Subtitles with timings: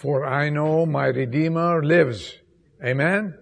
[0.00, 2.34] For I know my Redeemer lives.
[2.82, 3.34] Amen?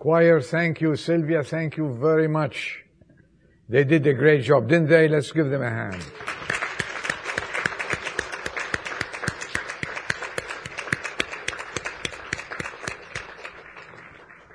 [0.00, 0.96] Choir, thank you.
[0.96, 2.82] Sylvia, thank you very much.
[3.68, 5.06] They did a great job, didn't they?
[5.06, 6.04] Let's give them a hand.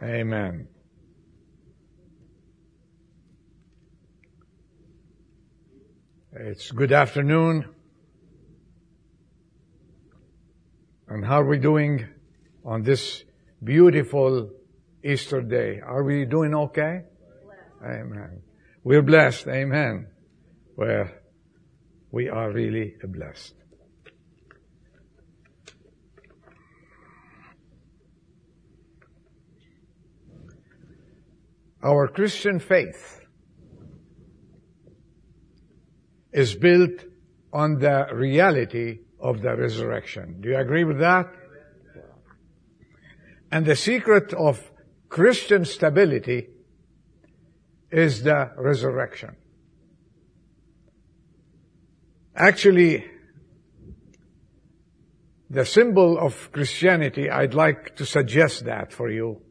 [0.04, 0.67] Amen.
[6.33, 7.75] It's good afternoon.
[11.16, 12.10] And how are we doing
[12.65, 13.24] on this
[13.64, 14.50] beautiful
[15.01, 15.79] Easter day?
[15.79, 17.04] Are we doing okay?
[17.82, 18.41] Amen.
[18.83, 19.47] We're blessed.
[19.47, 20.07] Amen.
[20.75, 21.07] Well,
[22.11, 23.54] we are really blessed.
[31.82, 33.22] Our Christian faith
[36.33, 37.05] is built
[37.53, 40.39] on the reality of the resurrection.
[40.42, 41.28] Do you agree with that?
[43.52, 44.72] And the secret of
[45.09, 46.49] Christian stability
[47.89, 49.36] is the resurrection.
[52.36, 53.05] Actually,
[55.49, 59.42] the symbol of Christianity, I'd like to suggest that for you,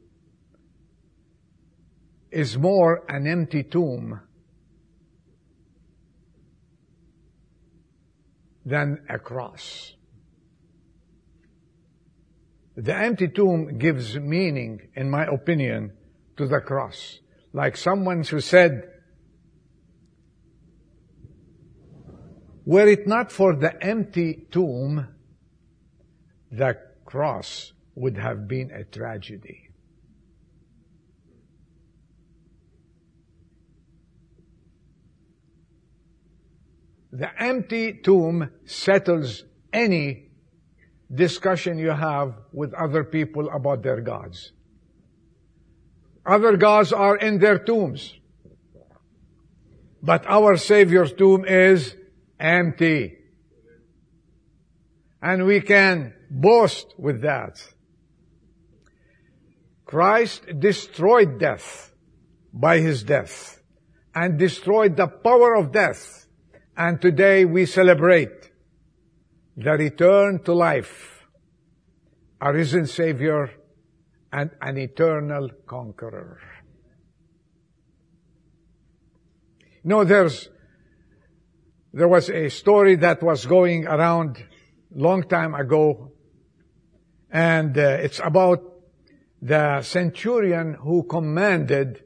[2.30, 4.20] is more an empty tomb
[8.64, 9.94] than a cross.
[12.76, 15.92] The empty tomb gives meaning, in my opinion,
[16.36, 17.20] to the cross.
[17.52, 18.90] Like someone who said,
[22.64, 25.06] were it not for the empty tomb,
[26.50, 29.63] the cross would have been a tragedy.
[37.14, 40.30] The empty tomb settles any
[41.14, 44.50] discussion you have with other people about their gods.
[46.26, 48.14] Other gods are in their tombs.
[50.02, 51.94] But our Savior's tomb is
[52.40, 53.16] empty.
[55.22, 57.64] And we can boast with that.
[59.84, 61.92] Christ destroyed death
[62.52, 63.62] by his death
[64.16, 66.23] and destroyed the power of death
[66.76, 68.50] and today we celebrate
[69.56, 71.26] the return to life,
[72.40, 73.50] a risen Savior
[74.32, 76.40] and an eternal conqueror.
[79.84, 80.48] You know, there's,
[81.92, 84.44] there was a story that was going around
[84.92, 86.10] long time ago,
[87.30, 88.62] and uh, it's about
[89.40, 92.02] the centurion who commanded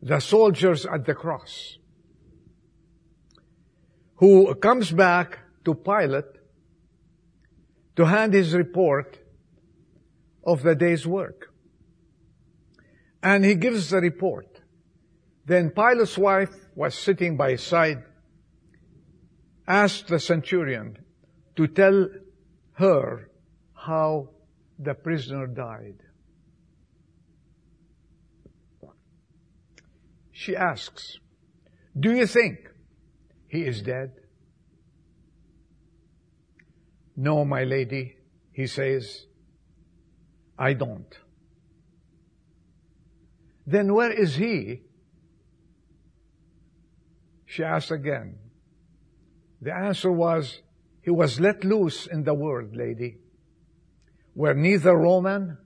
[0.00, 1.78] the soldiers at the cross
[4.16, 6.24] who comes back to Pilate
[7.96, 9.18] to hand his report
[10.44, 11.52] of the day's work.
[13.22, 14.60] And he gives the report.
[15.44, 18.02] Then Pilate's wife was sitting by his side,
[19.66, 20.98] asked the centurion
[21.56, 22.08] to tell
[22.74, 23.30] her
[23.74, 24.30] how
[24.78, 25.96] the prisoner died.
[30.32, 31.18] She asks,
[31.98, 32.58] do you think
[33.56, 34.12] he is dead?
[37.16, 38.16] No, my lady,
[38.52, 39.26] he says,
[40.58, 41.12] I don't.
[43.66, 44.82] Then where is he?
[47.46, 48.36] She asked again.
[49.62, 50.60] The answer was,
[51.00, 53.16] he was let loose in the world, lady,
[54.34, 55.56] where neither Roman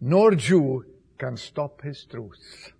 [0.00, 0.84] nor Jew
[1.18, 2.72] can stop his truth.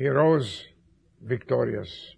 [0.00, 0.64] He rose
[1.20, 2.14] victorious.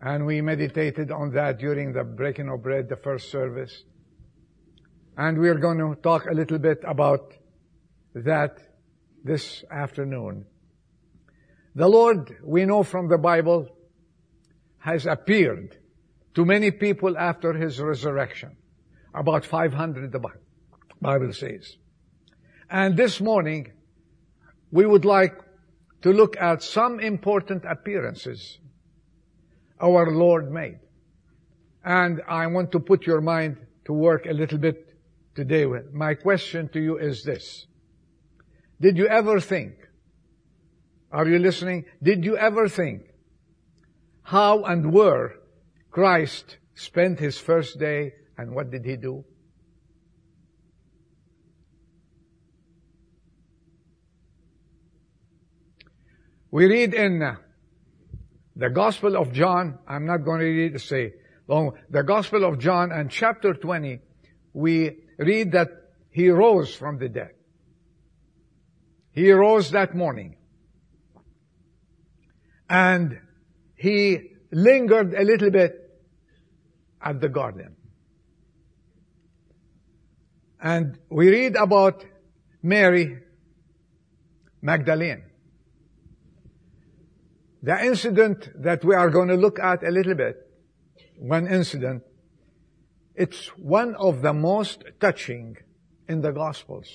[0.00, 3.82] And we meditated on that during the breaking of bread, the first service.
[5.16, 7.34] And we're going to talk a little bit about
[8.14, 8.58] that
[9.24, 10.46] this afternoon.
[11.74, 13.66] The Lord, we know from the Bible,
[14.78, 15.76] has appeared
[16.36, 18.56] to many people after His resurrection.
[19.12, 20.20] About 500, the
[21.00, 21.76] Bible says.
[22.70, 23.72] And this morning,
[24.70, 25.45] we would like
[26.02, 28.58] to look at some important appearances
[29.80, 30.78] our Lord made.
[31.84, 34.94] And I want to put your mind to work a little bit
[35.34, 35.92] today with.
[35.92, 37.66] My question to you is this.
[38.80, 39.74] Did you ever think,
[41.12, 41.84] are you listening?
[42.02, 43.02] Did you ever think
[44.22, 45.36] how and where
[45.90, 49.24] Christ spent his first day and what did he do?
[56.56, 57.36] We read in uh,
[58.56, 61.12] the Gospel of John, I'm not going to read say
[61.46, 64.00] long, the Gospel of John and chapter 20,
[64.54, 65.68] we read that
[66.10, 67.32] he rose from the dead.
[69.12, 70.36] He rose that morning.
[72.70, 73.20] And
[73.74, 75.74] he lingered a little bit
[77.02, 77.76] at the garden.
[80.58, 82.02] And we read about
[82.62, 83.18] Mary
[84.62, 85.24] Magdalene.
[87.66, 90.36] The incident that we are going to look at a little bit,
[91.18, 92.04] one incident,
[93.16, 95.56] it's one of the most touching
[96.08, 96.86] in the Gospels.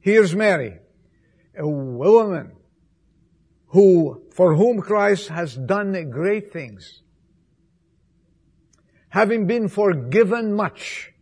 [0.00, 0.78] Here's Mary,
[1.54, 2.52] a woman
[3.66, 7.02] who, for whom Christ has done great things.
[9.10, 11.12] Having been forgiven much,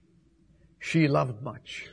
[0.79, 1.89] she loved much.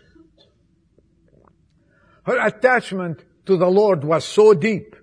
[2.27, 4.95] Her attachment to the Lord was so deep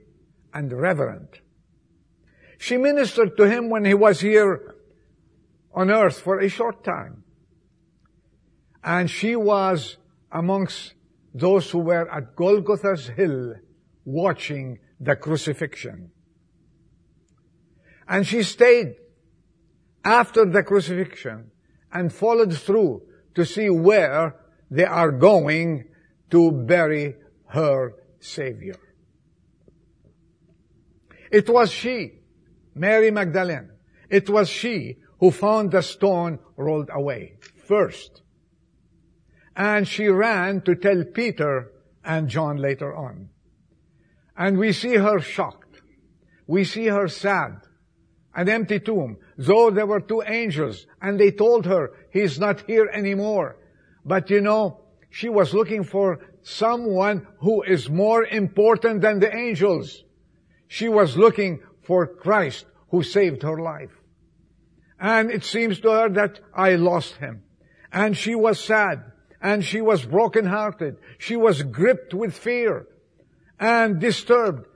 [0.55, 1.42] and reverent.
[2.63, 4.77] She ministered to him when he was here
[5.75, 7.25] on earth for a short time.
[8.85, 9.97] And she was
[10.31, 10.95] amongst
[11.35, 13.57] those who were at Golgotha's hill
[14.05, 16.13] watching the crucifixion.
[18.07, 18.95] And she stayed
[20.05, 21.51] after the crucifixion
[21.93, 23.03] and followed through
[23.35, 24.37] to see where
[24.71, 25.89] they are going
[26.31, 27.17] to bury
[27.49, 28.79] her Savior.
[31.33, 32.22] It was she,
[32.75, 33.71] Mary Magdalene,
[34.09, 37.35] it was she who found the stone rolled away
[37.67, 38.23] first.
[39.55, 41.71] And she ran to tell Peter
[42.05, 43.29] and John later on.
[44.37, 45.83] And we see her shocked.
[46.47, 47.61] We see her sad.
[48.35, 49.19] An empty tomb.
[49.37, 53.57] Though there were two angels and they told her he's not here anymore.
[54.05, 54.81] But you know,
[55.11, 60.03] she was looking for someone who is more important than the angels.
[60.67, 63.91] She was looking for Christ who saved her life.
[65.01, 67.43] And it seems to her that I lost him.
[67.93, 69.03] And she was sad.
[69.41, 70.97] And she was broken-hearted.
[71.19, 72.87] She was gripped with fear
[73.59, 74.67] and disturbed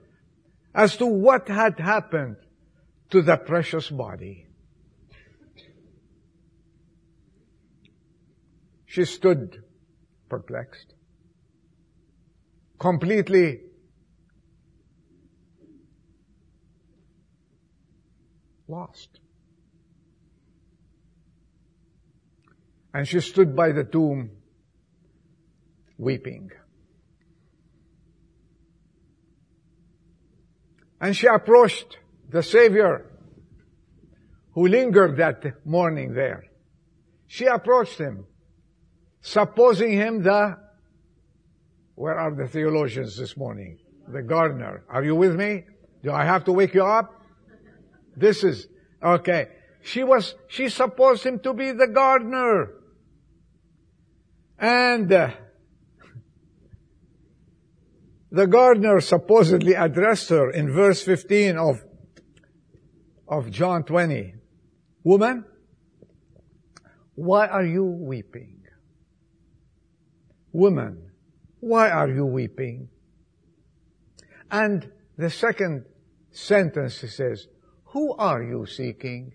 [0.75, 2.37] as to what had happened
[3.11, 4.47] to the precious body.
[8.87, 9.63] She stood
[10.29, 10.95] perplexed,
[12.79, 13.61] completely
[18.69, 19.21] lost.
[22.93, 24.31] And she stood by the tomb
[25.99, 26.51] weeping.
[31.01, 31.99] And she approached
[32.31, 33.13] the Savior
[34.53, 36.45] who lingered that morning there.
[37.27, 38.25] She approached him,
[39.21, 40.57] supposing him the,
[41.95, 43.79] where are the theologians this morning?
[44.09, 44.85] The gardener.
[44.89, 45.65] Are you with me?
[46.03, 47.16] Do I have to wake you up?
[48.17, 48.67] This is,
[49.03, 49.49] okay.
[49.83, 52.73] She was, she supposed him to be the gardener.
[54.59, 55.31] And, uh,
[58.31, 61.85] the gardener supposedly addressed her in verse 15 of,
[63.29, 64.35] of John 20.
[65.05, 65.45] Woman,
[67.15, 68.63] why are you weeping?
[70.53, 71.11] Woman,
[71.61, 72.89] why are you weeping?
[74.51, 75.85] And the second
[76.31, 77.47] sentence he says,
[77.97, 79.33] who are you seeking?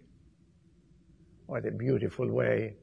[1.47, 2.75] What a beautiful way.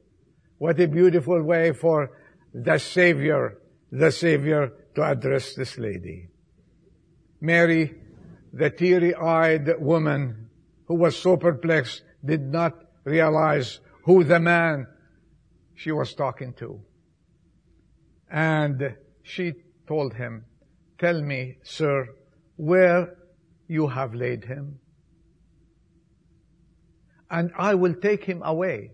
[0.57, 2.11] What a beautiful way for
[2.53, 3.59] the Savior,
[3.89, 6.27] the Savior to address this lady.
[7.39, 7.95] Mary,
[8.51, 10.49] the teary-eyed woman
[10.85, 12.73] who was so perplexed, did not
[13.05, 14.85] realize who the man
[15.75, 16.81] she was talking to.
[18.29, 19.53] And she
[19.87, 20.43] told him,
[20.99, 22.09] tell me, sir,
[22.57, 23.15] where
[23.69, 24.79] you have laid him.
[27.29, 28.91] And I will take him away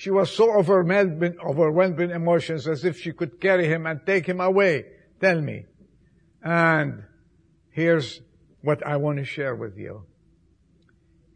[0.00, 4.24] she was so overwhelmed, overwhelmed with emotions as if she could carry him and take
[4.24, 4.86] him away.
[5.20, 5.66] Tell me.
[6.42, 7.04] And
[7.70, 8.22] here's
[8.62, 10.06] what I want to share with you.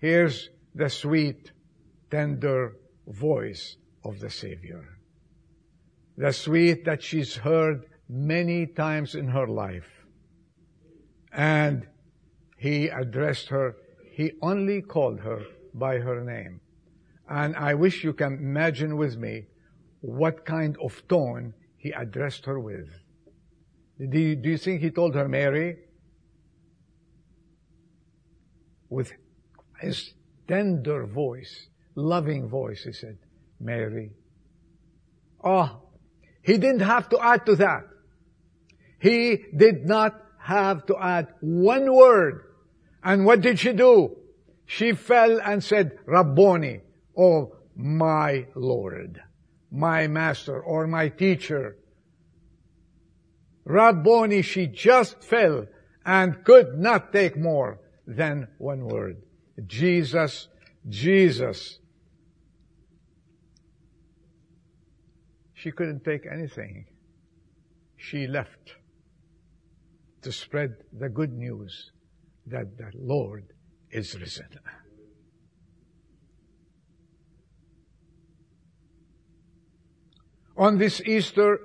[0.01, 1.53] Here's the sweet,
[2.11, 4.97] tender voice of the Savior.
[6.17, 10.07] The sweet that she's heard many times in her life.
[11.31, 11.87] And
[12.57, 13.77] he addressed her,
[14.15, 15.43] he only called her
[15.75, 16.61] by her name.
[17.29, 19.47] And I wish you can imagine with me
[20.03, 22.89] what kind of tone he addressed her with.
[23.99, 25.79] Do you, do you think he told her Mary?
[28.89, 29.13] With
[29.81, 30.13] his
[30.47, 31.67] tender voice,
[31.97, 33.19] loving voice, he said,
[33.59, 34.13] Mary.
[35.43, 35.89] Oh,
[36.43, 37.83] he didn't have to add to that.
[39.01, 42.54] He did not have to add one word.
[43.05, 44.17] And what did she do?
[44.65, 46.81] She fell and said, Rabboni,
[47.17, 49.23] oh my Lord,
[49.71, 51.77] my master, or my teacher.
[53.67, 55.67] Rabboni, she just fell
[56.07, 59.23] and could not take more than one word.
[59.67, 60.49] Jesus,
[60.89, 61.79] Jesus.
[65.53, 66.87] She couldn't take anything.
[67.97, 68.77] She left
[70.23, 71.91] to spread the good news
[72.47, 73.53] that the Lord
[73.91, 74.49] is risen.
[80.57, 81.59] On this Easter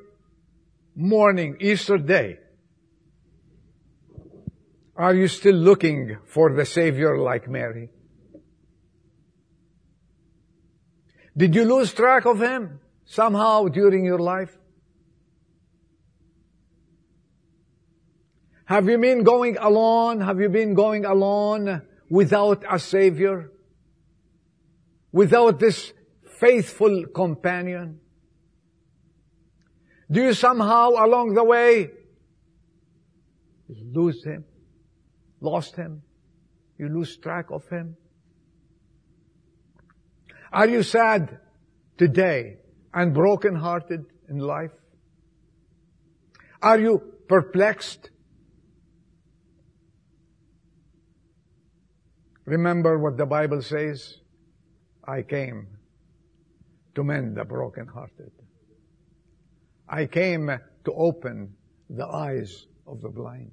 [0.96, 2.40] morning, Easter day,
[4.96, 7.90] are you still looking for the Savior like Mary?
[11.38, 14.58] Did you lose track of Him somehow during your life?
[18.70, 20.22] Have you been going alone?
[20.22, 23.52] Have you been going alone without a Savior?
[25.12, 25.92] Without this
[26.40, 28.00] faithful companion?
[30.12, 31.90] Do you somehow along the way
[33.92, 34.46] lose Him?
[35.42, 36.04] Lost Him?
[36.78, 37.98] You lose track of Him?
[40.54, 41.40] Are you sad
[41.98, 42.58] today
[42.94, 44.78] and broken-hearted in life?
[46.62, 48.12] Are you perplexed
[52.50, 54.16] Remember what the Bible says?
[55.08, 55.68] I came
[56.96, 58.32] to mend the brokenhearted.
[59.88, 60.48] I came
[60.86, 61.54] to open
[61.92, 63.52] the eyes of the blind.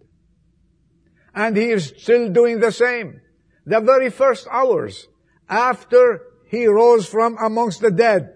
[1.34, 3.20] And he is still doing the same.
[3.66, 5.06] The very first hours
[5.46, 8.32] after he rose from amongst the dead,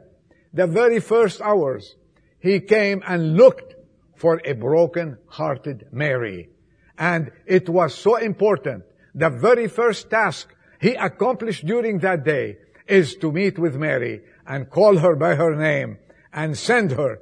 [0.52, 1.96] the very first hours,
[2.38, 3.76] he came and looked
[4.14, 6.50] for a broken-hearted Mary.
[6.98, 13.16] And it was so important the very first task he accomplished during that day is
[13.16, 15.98] to meet with Mary and call her by her name
[16.32, 17.20] and send her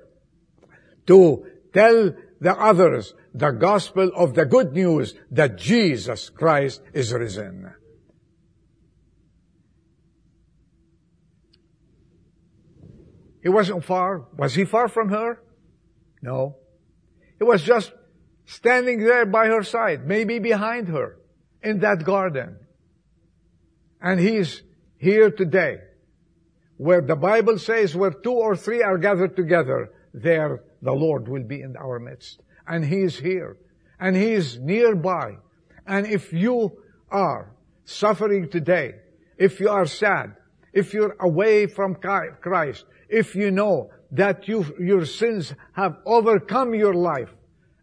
[1.07, 7.73] to tell the others the gospel of the good news that Jesus Christ is risen.
[13.43, 14.27] He wasn't far.
[14.37, 15.41] Was he far from her?
[16.23, 16.57] No.
[17.39, 17.93] He was just
[18.47, 21.19] standing there by her side, maybe behind her
[21.63, 22.57] in that garden.
[24.01, 24.63] And He's
[24.99, 25.79] here today.
[26.77, 31.43] Where the Bible says where two or three are gathered together, there the Lord will
[31.43, 32.41] be in our midst.
[32.67, 33.57] And He is here.
[33.99, 35.39] And He is nearby.
[35.87, 36.79] And if you
[37.11, 37.53] are
[37.85, 38.95] suffering today,
[39.37, 40.37] if you are sad,
[40.73, 46.95] if you're away from Christ, if you know that you, your sins have overcome your
[46.95, 47.31] life,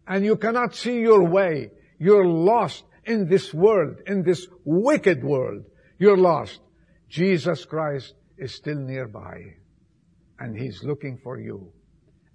[0.06, 5.64] and you cannot see your way, you're lost, in this world, in this wicked world,
[5.98, 6.60] you're lost.
[7.08, 9.54] Jesus Christ is still nearby.
[10.38, 11.72] And He's looking for you.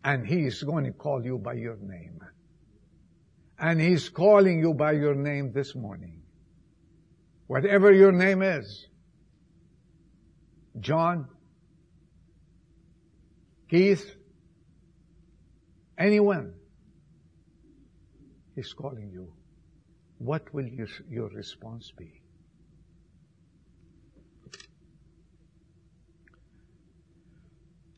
[0.03, 2.21] And He's going to call you by your name.
[3.59, 6.21] And He's calling you by your name this morning.
[7.47, 8.87] Whatever your name is.
[10.79, 11.27] John,
[13.69, 14.15] Keith,
[15.97, 16.53] anyone.
[18.55, 19.33] He's calling you
[20.23, 22.21] what will your, your response be?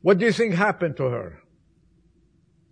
[0.00, 1.42] What do you think happened to her?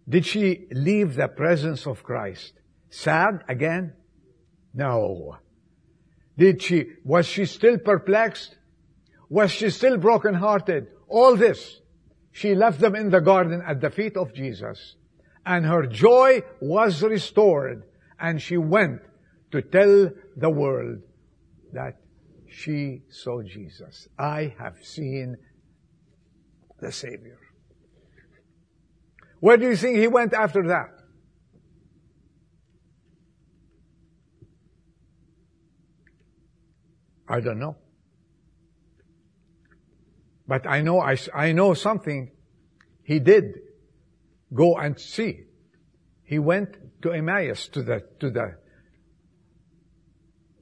[0.08, 2.54] Did she leave the presence of Christ?
[2.88, 3.92] Sad again?
[4.72, 5.36] No.
[6.38, 8.56] Did she, was she still perplexed?
[9.28, 10.88] Was she still brokenhearted?
[11.08, 11.80] All this.
[12.32, 14.96] She left them in the garden at the feet of Jesus.
[15.44, 17.84] And her joy was restored.
[18.18, 19.02] And she went
[19.52, 20.98] to tell the world
[21.72, 22.00] that
[22.48, 24.08] she saw Jesus.
[24.18, 25.36] I have seen
[26.80, 27.38] the Savior.
[29.40, 30.90] Where do you think he went after that?
[37.28, 37.76] I don't know.
[40.46, 42.30] But I know, I, I know something
[43.04, 43.54] he did
[44.52, 45.44] go and see.
[46.24, 48.61] He went to Emmaus, to the, to the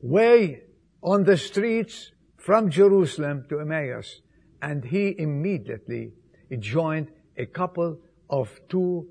[0.03, 0.63] way
[1.03, 4.21] on the streets from Jerusalem to Emmaus,
[4.63, 6.13] and he immediately
[6.59, 9.09] joined a couple of two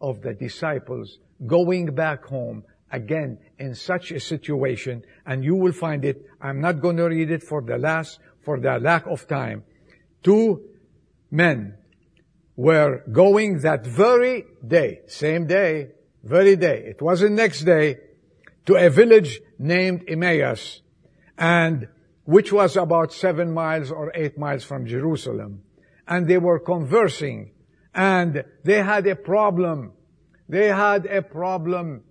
[0.00, 6.04] of the disciples going back home again in such a situation, and you will find
[6.04, 9.64] it, I'm not going to read it for the last, for the lack of time.
[10.22, 10.62] Two
[11.30, 11.78] men
[12.56, 16.84] were going that very day, same day, very day.
[16.86, 17.96] It wasn't next day.
[18.66, 20.82] To a village named Emmaus,
[21.36, 21.88] and
[22.24, 25.62] which was about seven miles or eight miles from Jerusalem.
[26.06, 27.52] And they were conversing,
[27.94, 29.92] and they had a problem.
[30.48, 32.04] They had a problem,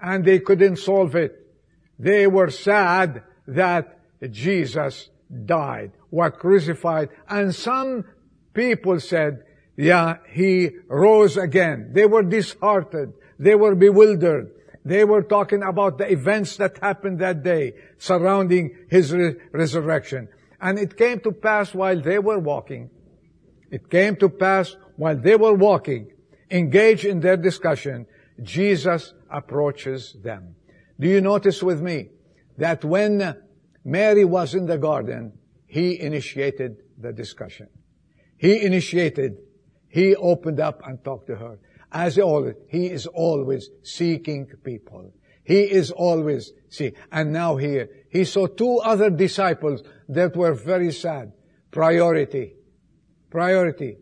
[0.00, 1.46] and they couldn't solve it.
[1.98, 3.98] They were sad that
[4.30, 5.08] Jesus
[5.44, 8.04] died, was crucified, and some
[8.52, 9.44] people said,
[9.76, 11.90] yeah, he rose again.
[11.92, 13.14] They were disheartened.
[13.38, 14.52] They were bewildered.
[14.84, 20.28] They were talking about the events that happened that day surrounding his re- resurrection.
[20.60, 22.90] And it came to pass while they were walking.
[23.70, 26.12] It came to pass while they were walking,
[26.50, 28.06] engaged in their discussion,
[28.42, 30.54] Jesus approaches them.
[31.00, 32.10] Do you notice with me
[32.58, 33.36] that when
[33.84, 35.32] Mary was in the garden,
[35.66, 37.68] he initiated the discussion.
[38.36, 39.38] He initiated,
[39.88, 41.58] he opened up and talked to her.
[41.94, 45.12] As always, he is always seeking people.
[45.44, 46.94] He is always see.
[47.12, 51.32] And now here, he saw two other disciples that were very sad.
[51.70, 52.54] Priority.
[53.30, 53.98] Priority.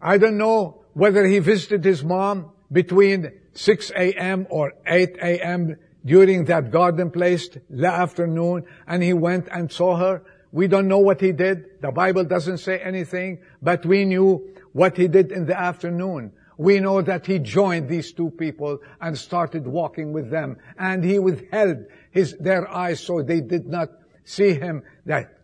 [0.00, 4.46] I don't know whether he visited his mom between 6 a.m.
[4.48, 5.76] or 8 a.m.
[6.04, 10.22] during that garden place the afternoon and he went and saw her.
[10.52, 11.80] We don't know what he did.
[11.80, 16.32] The Bible doesn't say anything, but we knew what he did in the afternoon.
[16.62, 21.18] We know that he joined these two people and started walking with them and he
[21.18, 21.78] withheld
[22.12, 23.88] his, their eyes so they did not
[24.22, 25.38] see him that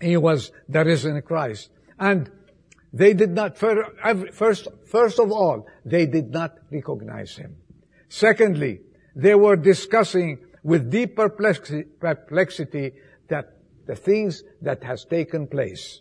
[0.00, 1.70] he was the risen Christ.
[2.00, 2.28] And
[2.92, 7.54] they did not, first, first of all, they did not recognize him.
[8.08, 8.80] Secondly,
[9.14, 11.84] they were discussing with deep perplexity
[13.28, 13.46] that
[13.86, 16.00] the things that has taken place.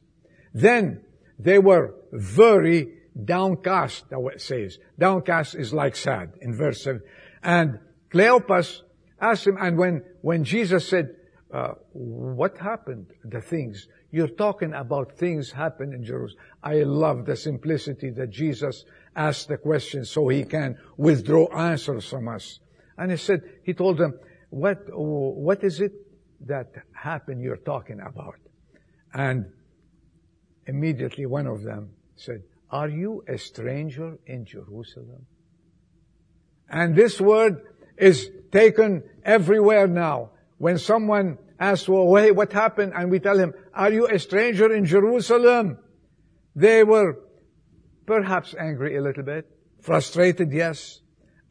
[0.51, 1.01] Then
[1.37, 4.77] they were very downcast, it says.
[4.97, 7.01] Downcast is like sad in verse 7.
[7.43, 7.79] And
[8.11, 8.81] Cleopas
[9.19, 11.15] asked him, and when, when Jesus said,
[11.53, 13.13] uh, what happened?
[13.23, 13.87] The things.
[14.09, 16.41] You're talking about things happen in Jerusalem.
[16.63, 22.27] I love the simplicity that Jesus asked the question so he can withdraw answers from
[22.27, 22.59] us.
[22.97, 25.93] And he said, he told them, what, what is it
[26.47, 28.35] that happened you're talking about?
[29.13, 29.45] And
[30.65, 35.27] immediately one of them said, are you a stranger in Jerusalem?
[36.67, 37.61] And this word
[37.99, 40.31] is taken everywhere now.
[40.57, 42.93] When someone asks, well, hey, what happened?
[42.95, 45.77] And we tell him, are you a stranger in Jerusalem?
[46.55, 47.19] They were
[48.07, 49.45] perhaps angry a little bit,
[49.79, 50.99] frustrated, yes,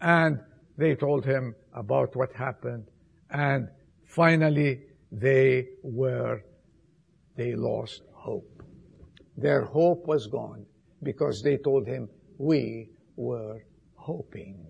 [0.01, 0.41] and
[0.77, 2.89] they told him about what happened,
[3.31, 3.69] and
[4.05, 4.81] finally
[5.13, 6.43] they were,
[7.37, 8.65] they lost hope.
[9.37, 10.67] Their hope was gone
[11.03, 13.65] because they told him, we were
[13.97, 14.67] hoping.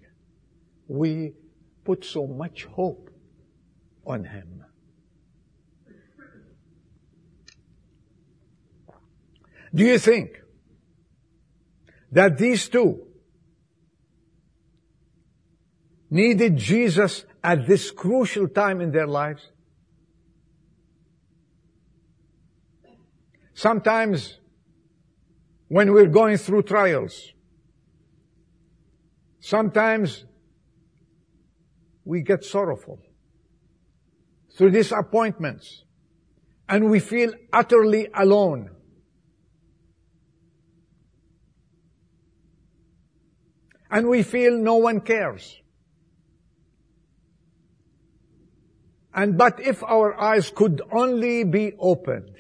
[0.89, 1.33] We
[1.85, 3.11] put so much hope
[4.07, 4.65] on him.
[9.75, 10.39] Do you think
[12.11, 13.07] that these two
[16.11, 19.51] needed Jesus at this crucial time in their lives?
[23.55, 24.39] Sometimes
[25.73, 27.33] when we're going through trials,
[29.41, 30.27] sometimes
[32.05, 33.01] we get sorrowful
[34.55, 35.85] through disappointments
[36.69, 38.69] and we feel utterly alone.
[43.95, 45.61] and we feel no one cares.
[49.13, 52.31] And but if our eyes could only be opened,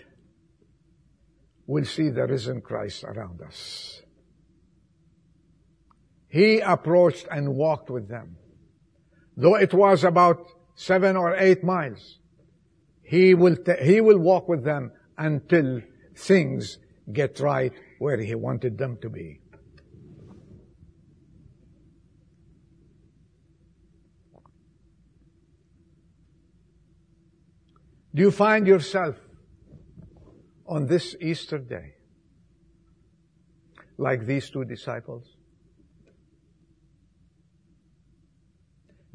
[1.72, 4.02] we'll see the risen Christ around us.
[6.28, 8.36] He approached and walked with them.
[9.38, 12.18] Though it was about seven or eight miles,
[13.02, 15.80] he will, t- he will walk with them until
[16.14, 16.76] things
[17.10, 19.40] get right where he wanted them to be.
[28.14, 29.16] Do you find yourself
[30.66, 31.94] on this Easter day
[33.98, 35.36] like these two disciples?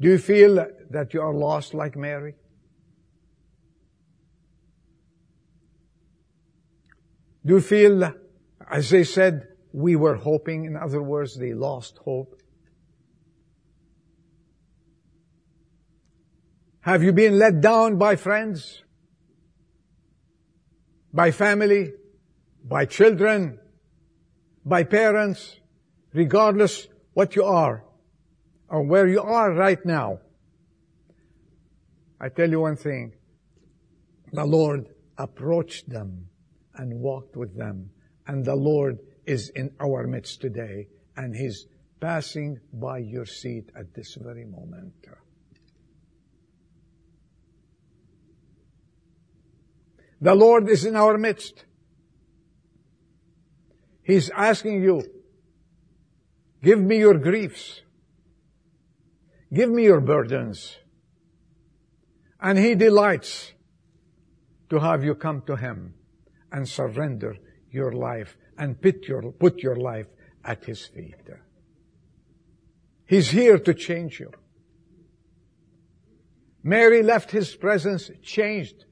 [0.00, 2.34] Do you feel that you are lost like Mary?
[7.44, 8.12] Do you feel,
[8.70, 12.40] as they said, we were hoping, in other words, they lost hope?
[16.80, 18.82] Have you been let down by friends?
[21.12, 21.92] By family,
[22.64, 23.58] by children,
[24.64, 25.56] by parents,
[26.12, 27.84] regardless what you are
[28.68, 30.18] or where you are right now.
[32.20, 33.12] I tell you one thing.
[34.32, 36.26] The Lord approached them
[36.74, 37.90] and walked with them.
[38.26, 41.66] And the Lord is in our midst today and He's
[42.00, 44.92] passing by your seat at this very moment.
[50.20, 51.64] The Lord is in our midst.
[54.02, 55.02] He's asking you,
[56.62, 57.82] give me your griefs.
[59.52, 60.76] Give me your burdens.
[62.40, 63.52] And He delights
[64.70, 65.94] to have you come to Him
[66.52, 67.36] and surrender
[67.70, 70.06] your life and put your, put your life
[70.44, 71.14] at His feet.
[73.06, 74.30] He's here to change you.
[76.62, 78.84] Mary left His presence changed,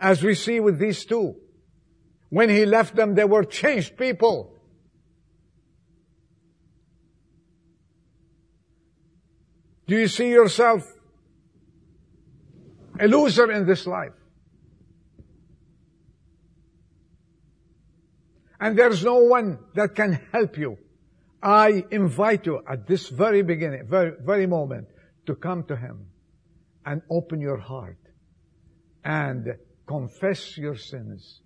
[0.00, 1.36] as we see with these two.
[2.30, 4.52] When He left them, they were changed people.
[9.86, 10.82] Do you see yourself
[12.98, 14.12] a loser in this life?
[18.58, 20.78] And there's no one that can help you.
[21.42, 24.88] I invite you at this very beginning, very, very moment,
[25.26, 26.06] to come to Him
[26.86, 27.98] and open your heart
[29.04, 29.54] and
[29.86, 31.40] confess your sins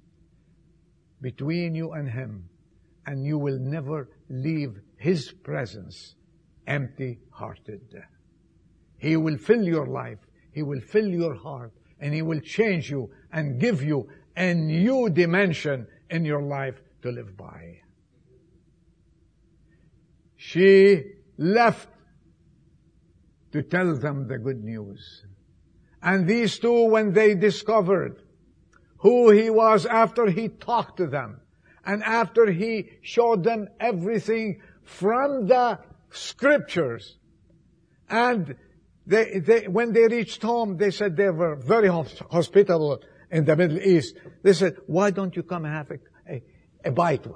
[1.20, 2.48] between you and Him,
[3.07, 6.14] and you will never leave His presence
[6.66, 8.05] empty hearted.
[8.98, 10.18] He will fill your life.
[10.53, 15.09] He will fill your heart and He will change you and give you a new
[15.11, 17.81] dimension in your life to live by.
[20.37, 21.03] She
[21.37, 21.88] left
[23.53, 25.24] to tell them the good news.
[26.03, 28.22] And these two, when they discovered
[28.98, 31.40] who he was after he talked to them
[31.84, 35.78] and after he showed them everything from the
[36.11, 37.18] scriptures
[38.08, 38.56] and
[39.08, 43.78] they, they, when they reached home, they said they were very hospitable in the Middle
[43.78, 44.16] East.
[44.42, 45.98] They said, why don't you come have a,
[46.30, 46.42] a,
[46.84, 47.26] a bite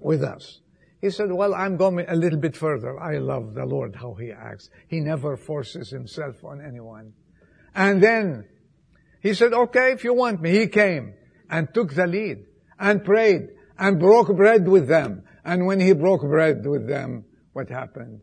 [0.00, 0.60] with us?
[1.00, 3.00] He said, well, I'm going a little bit further.
[3.00, 4.70] I love the Lord, how He acts.
[4.86, 7.14] He never forces Himself on anyone.
[7.74, 8.44] And then
[9.22, 10.50] He said, okay, if you want me.
[10.50, 11.14] He came
[11.48, 12.44] and took the lead
[12.78, 15.22] and prayed and broke bread with them.
[15.44, 18.20] And when He broke bread with them, what happened?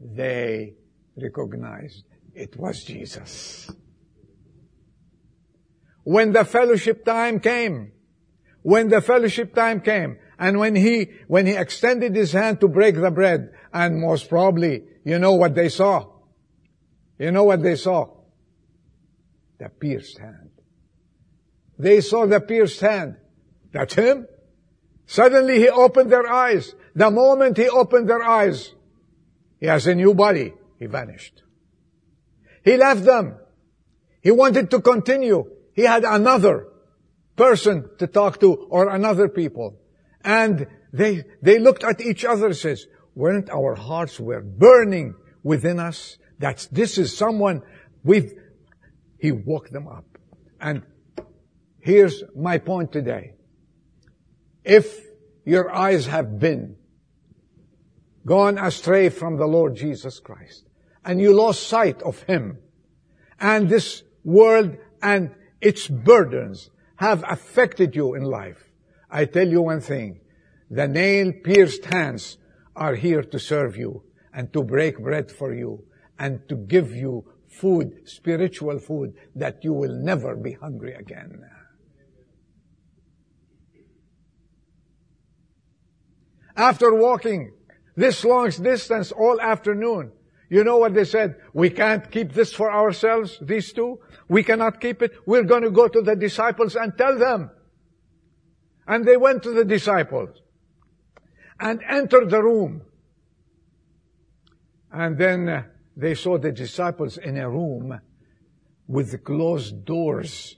[0.00, 0.74] They
[1.16, 3.70] recognized it was Jesus.
[6.02, 7.92] When the fellowship time came,
[8.62, 12.94] when the fellowship time came, and when he, when he extended his hand to break
[12.94, 16.06] the bread, and most probably, you know what they saw?
[17.18, 18.19] You know what they saw?
[19.60, 20.50] The pierced hand.
[21.78, 23.16] They saw the pierced hand.
[23.72, 24.26] That's him.
[25.06, 26.74] Suddenly he opened their eyes.
[26.94, 28.72] The moment he opened their eyes,
[29.58, 30.54] he has a new body.
[30.78, 31.42] He vanished.
[32.64, 33.36] He left them.
[34.22, 35.44] He wanted to continue.
[35.74, 36.66] He had another
[37.36, 39.78] person to talk to or another people.
[40.24, 45.78] And they, they looked at each other and says, weren't our hearts were burning within
[45.78, 46.16] us?
[46.38, 47.62] That's, this is someone
[48.02, 48.32] we've,
[49.20, 50.04] he woke them up.
[50.60, 50.82] And
[51.78, 53.34] here's my point today.
[54.64, 55.00] If
[55.44, 56.76] your eyes have been
[58.26, 60.68] gone astray from the Lord Jesus Christ,
[61.04, 62.58] and you lost sight of Him.
[63.38, 68.70] And this world and its burdens have affected you in life.
[69.10, 70.20] I tell you one thing.
[70.70, 72.36] The nail-pierced hands
[72.76, 74.02] are here to serve you
[74.32, 75.84] and to break bread for you
[76.18, 77.24] and to give you
[77.60, 81.44] food, spiritual food, that you will never be hungry again.
[86.56, 87.52] After walking
[87.96, 90.12] this long distance all afternoon,
[90.48, 91.36] you know what they said?
[91.52, 94.00] We can't keep this for ourselves, these two.
[94.28, 95.12] We cannot keep it.
[95.24, 97.50] We're going to go to the disciples and tell them.
[98.86, 100.30] And they went to the disciples
[101.60, 102.82] and entered the room.
[104.90, 105.62] And then uh,
[106.00, 108.00] they saw the disciples in a room
[108.86, 110.56] with closed doors.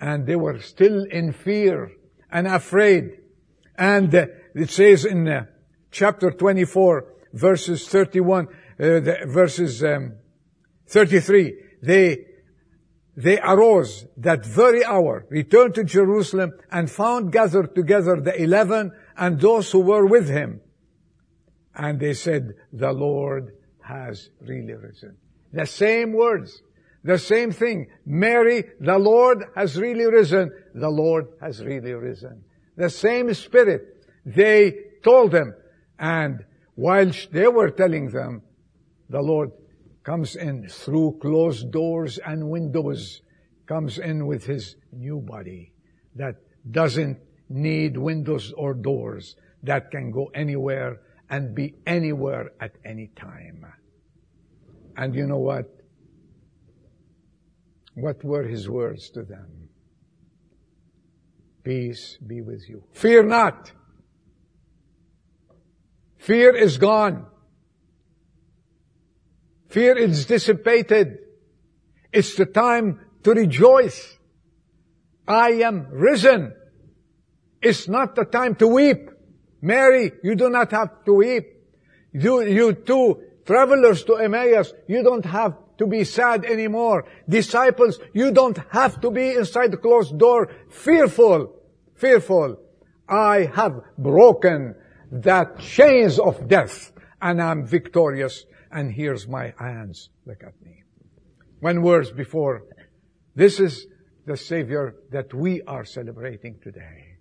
[0.00, 1.90] And they were still in fear
[2.30, 3.18] and afraid.
[3.76, 5.46] And uh, it says in uh,
[5.90, 10.14] chapter 24, verses 31, uh, the, verses um,
[10.88, 12.18] 33, they
[13.16, 19.40] they arose that very hour, returned to Jerusalem, and found gathered together the eleven and
[19.40, 20.60] those who were with him.
[21.76, 23.52] And they said, the Lord
[23.84, 25.16] has really risen.
[25.52, 26.62] The same words,
[27.02, 27.88] the same thing.
[28.06, 30.50] Mary, the Lord has really risen.
[30.74, 32.44] The Lord has really risen.
[32.76, 34.06] The same spirit.
[34.24, 35.54] They told them.
[35.98, 36.44] And
[36.74, 38.42] while they were telling them,
[39.10, 39.52] the Lord
[40.02, 43.20] comes in through closed doors and windows,
[43.66, 45.72] comes in with his new body
[46.16, 46.36] that
[46.70, 47.18] doesn't
[47.48, 51.00] need windows or doors, that can go anywhere
[51.34, 53.66] and be anywhere at any time.
[54.96, 55.66] And you know what?
[57.94, 59.68] What were his words to them?
[61.64, 62.84] Peace be with you.
[62.92, 63.72] Fear not.
[66.18, 67.26] Fear is gone.
[69.70, 71.18] Fear is dissipated.
[72.12, 74.18] It's the time to rejoice.
[75.26, 76.54] I am risen.
[77.60, 79.10] It's not the time to weep.
[79.64, 81.46] Mary, you do not have to weep.
[82.12, 87.06] You, you two travelers to Emmaus, you don't have to be sad anymore.
[87.26, 91.56] Disciples, you don't have to be inside the closed door, fearful,
[91.94, 92.58] fearful.
[93.08, 94.74] I have broken
[95.10, 100.10] that chains of death and I'm victorious and here's my hands.
[100.26, 100.82] Look at me.
[101.60, 102.64] One words before.
[103.34, 103.86] This is
[104.26, 107.16] the Savior that we are celebrating today.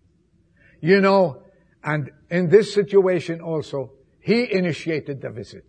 [0.82, 1.44] You know,
[1.84, 5.65] and in this situation also, He initiated the visit.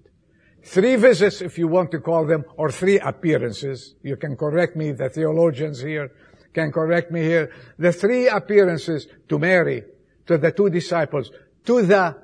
[0.62, 3.96] Three visits, if you want to call them, or three appearances.
[4.02, 6.10] You can correct me, the theologians here
[6.54, 7.50] can correct me here.
[7.78, 9.82] The three appearances to Mary,
[10.26, 11.32] to the two disciples,
[11.66, 12.16] to the,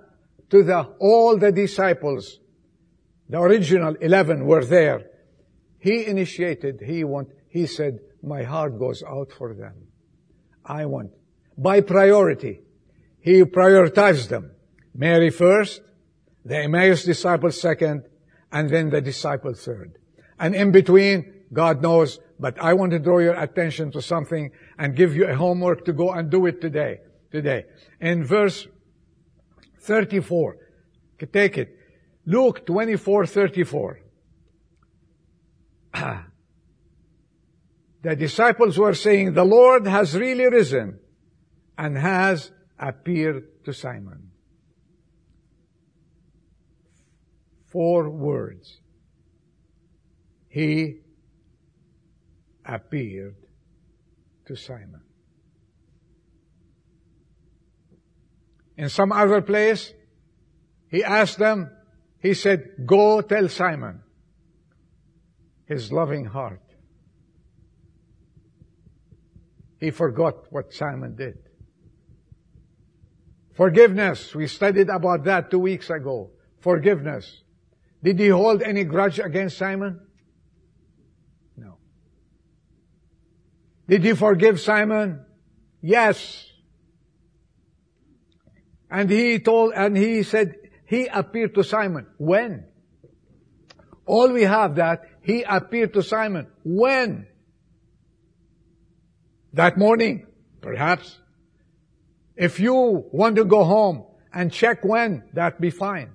[0.51, 2.39] to the, all the disciples,
[3.29, 5.11] the original eleven were there.
[5.81, 9.75] He initiated, he want, he said, my heart goes out for them.
[10.65, 11.11] I want,
[11.59, 12.61] by priority,
[13.21, 14.53] he prioritized them.
[14.95, 15.83] Mary first,
[16.45, 18.05] the Emmaus disciples second,
[18.51, 19.99] and then the disciple third.
[20.39, 24.97] And in between, God knows, but I want to draw your attention to something and
[24.97, 27.01] give you a homework to go and do it today.
[27.31, 27.67] Today.
[28.01, 28.67] In verse
[29.81, 30.57] 34,
[31.33, 31.77] take it.
[32.27, 34.01] Luke 24, 34.
[38.03, 40.99] the disciples were saying, the Lord has really risen
[41.77, 42.51] and has
[42.81, 44.31] appeared to Simon.
[47.67, 48.81] Four words.
[50.49, 51.03] He
[52.65, 53.37] appeared
[54.47, 55.03] to Simon.
[58.77, 59.93] In some other place,
[60.89, 61.71] he asked them,
[62.19, 64.01] he said, go tell Simon
[65.67, 66.63] his loving heart.
[69.79, 71.50] He forgot what Simon did.
[73.55, 74.35] Forgiveness.
[74.35, 76.31] We studied about that two weeks ago.
[76.61, 77.43] Forgiveness.
[78.03, 80.01] Did he hold any grudge against Simon?
[81.57, 81.77] No.
[83.89, 85.25] Did he forgive Simon?
[85.83, 86.47] Yes.
[88.91, 92.07] And he told, and he said, he appeared to Simon.
[92.19, 92.65] When?
[94.07, 96.49] All we have that, he appeared to Simon.
[96.65, 97.27] When?
[99.53, 100.27] That morning,
[100.61, 101.19] perhaps.
[102.41, 106.15] If you want to go home and check when, that be fine.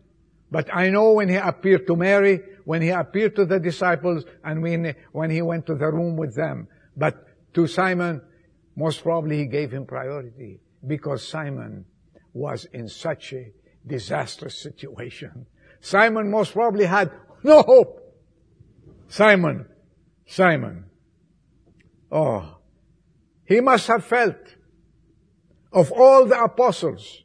[0.50, 4.64] But I know when he appeared to Mary, when he appeared to the disciples, and
[4.64, 6.68] when, when he went to the room with them.
[6.98, 8.24] But to Simon,
[8.76, 11.86] most probably he gave him priority because Simon
[12.34, 13.52] was in such a
[13.86, 15.46] disastrous situation.
[15.80, 17.12] Simon most probably had
[17.44, 18.02] no hope.
[19.10, 19.68] Simon,
[20.26, 20.86] Simon.
[22.12, 22.58] Oh,
[23.46, 24.38] he must have felt
[25.76, 27.24] of all the apostles,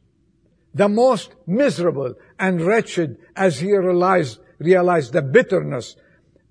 [0.73, 5.95] the most miserable and wretched as he realized, realized the bitterness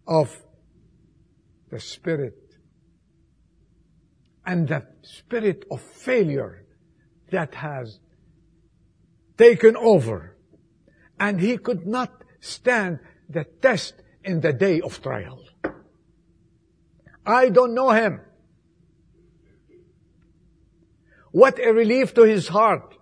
[0.06, 0.42] of
[1.70, 2.36] the spirit
[4.46, 6.64] and the spirit of failure
[7.30, 8.00] that has
[9.36, 10.36] taken over.
[11.20, 15.44] And he could not stand the test in the day of trial.
[17.26, 18.22] I don't know him.
[21.32, 22.96] What a relief to his heart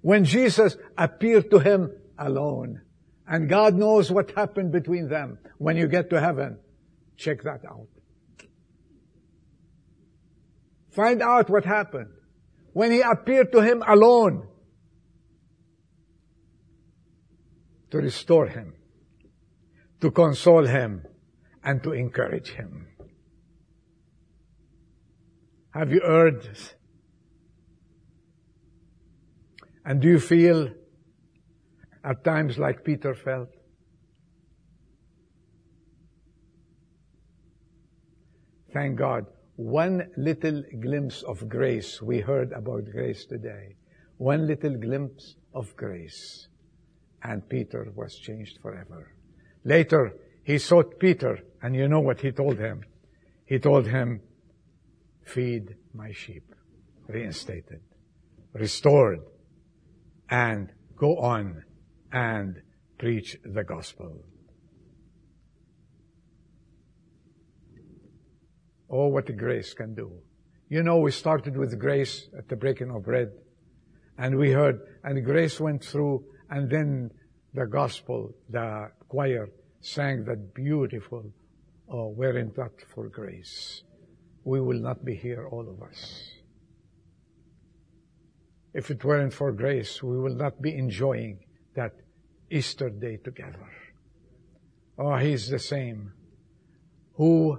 [0.00, 2.82] when Jesus appeared to him alone.
[3.28, 6.58] And God knows what happened between them when you get to heaven.
[7.16, 7.88] Check that out.
[10.90, 12.10] Find out what happened.
[12.72, 14.46] When he appeared to him alone
[17.90, 18.74] to restore him,
[20.00, 21.04] to console him,
[21.64, 22.86] and to encourage him.
[25.70, 26.48] Have you heard
[29.86, 30.68] And do you feel
[32.02, 33.48] at times like Peter felt?
[38.72, 39.26] Thank God.
[39.54, 42.02] One little glimpse of grace.
[42.02, 43.76] We heard about grace today.
[44.18, 46.48] One little glimpse of grace.
[47.22, 49.14] And Peter was changed forever.
[49.64, 52.82] Later, he sought Peter, and you know what he told him?
[53.46, 54.20] He told him,
[55.24, 56.54] feed my sheep.
[57.08, 57.80] Reinstated,
[58.52, 59.20] restored,
[60.30, 61.62] and go on
[62.12, 62.62] and
[62.98, 64.24] preach the gospel.
[68.88, 70.12] Oh, what grace can do.
[70.68, 73.30] You know, we started with grace at the breaking of bread,
[74.18, 77.10] and we heard, and grace went through, and then
[77.54, 79.48] the gospel, the choir
[79.80, 81.24] sang that beautiful,
[81.88, 83.82] oh, were it not for grace,
[84.44, 86.35] we will not be here, all of us.
[88.76, 91.38] If it weren't for grace, we will not be enjoying
[91.74, 91.94] that
[92.50, 93.70] Easter day together.
[94.98, 96.12] Oh, He's the same
[97.14, 97.58] who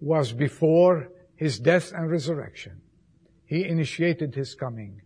[0.00, 2.80] was before His death and resurrection.
[3.44, 5.02] He initiated His coming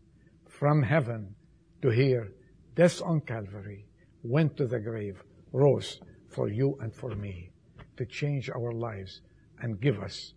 [0.49, 1.35] from heaven
[1.83, 2.31] to here,
[2.77, 3.87] death on Calvary,
[4.23, 7.51] went to the grave, rose for you and for me
[7.97, 9.21] to change our lives
[9.61, 10.33] and give us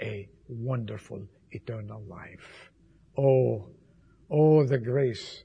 [0.00, 2.70] a wonderful eternal life.
[3.18, 3.66] Oh,
[4.32, 5.44] oh, the grace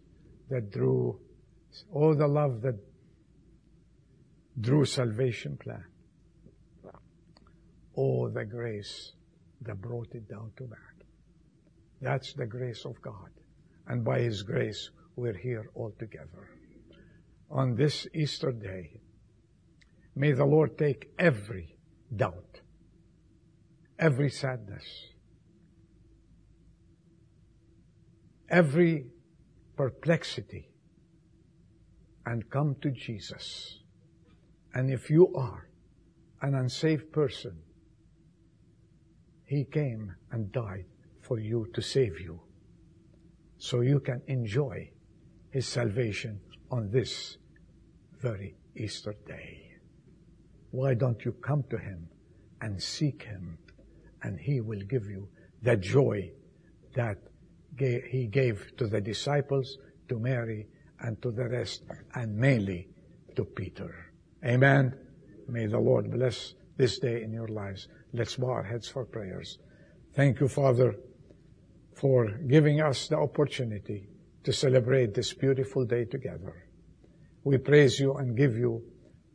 [0.49, 1.19] that drew,
[1.93, 2.75] all the love that
[4.59, 5.83] drew salvation plan.
[7.97, 9.13] all the grace
[9.61, 11.05] that brought it down to that.
[11.99, 13.31] That's the grace of God.
[13.87, 16.47] And by His grace, we're here all together.
[17.49, 19.01] On this Easter day,
[20.15, 21.75] may the Lord take every
[22.15, 22.61] doubt,
[23.97, 24.85] every sadness,
[28.49, 29.07] every
[29.75, 30.69] perplexity,
[32.25, 33.79] and come to Jesus.
[34.73, 35.69] And if you are
[36.41, 37.57] an unsaved person,
[39.45, 40.85] He came and died
[41.21, 42.41] for you to save you
[43.57, 44.91] so you can enjoy
[45.51, 47.37] His salvation on this
[48.21, 49.71] very Easter day.
[50.71, 52.09] Why don't you come to Him
[52.61, 53.57] and seek Him
[54.21, 55.29] and He will give you
[55.61, 56.31] the joy
[56.93, 57.17] that
[57.77, 59.77] He gave to the disciples,
[60.09, 60.67] to Mary,
[60.99, 61.83] and to the rest,
[62.15, 62.89] and mainly
[63.35, 63.93] to Peter.
[64.43, 64.93] Amen.
[65.47, 67.87] May the Lord bless this day in your lives.
[68.13, 69.59] Let's bow our heads for prayers.
[70.13, 70.95] Thank you, Father
[71.97, 74.07] for giving us the opportunity
[74.43, 76.67] to celebrate this beautiful day together.
[77.43, 78.83] We praise you and give you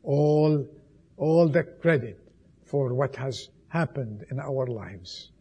[0.02, 0.66] all,
[1.16, 2.18] all the credit
[2.64, 5.32] for what has happened in our lives.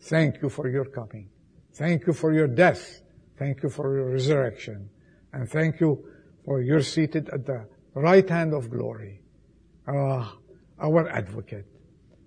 [0.00, 1.28] Thank you for your coming.
[1.74, 3.00] Thank you for your death.
[3.38, 4.90] Thank you for your resurrection.
[5.32, 6.04] And thank you
[6.44, 9.22] for you're seated at the right hand of glory,
[9.86, 10.28] uh,
[10.80, 11.66] our advocate,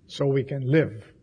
[0.07, 1.13] so we can live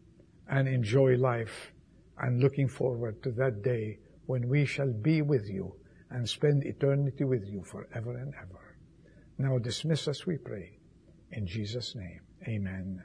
[0.48, 1.72] and enjoy life
[2.18, 5.74] and looking forward to that day when we shall be with you
[6.11, 8.76] and spend eternity with you forever and ever.
[9.38, 10.78] Now dismiss us, we pray.
[11.32, 13.02] In Jesus' name, amen.